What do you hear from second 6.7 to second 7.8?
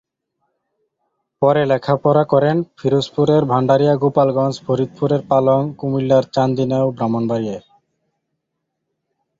ও ব্রাহ্মণবাড়িয়ায়।